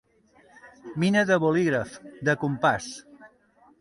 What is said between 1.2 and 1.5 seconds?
de